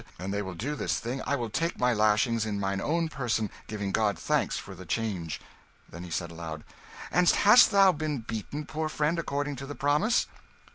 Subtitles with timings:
[0.17, 3.51] an' they will do this thing, I will take my lashings in mine own person,
[3.67, 5.39] giving God thanks for the change."
[5.87, 6.63] Then he said aloud
[7.11, 10.25] "And hast thou been beaten, poor friend, according to the promise?"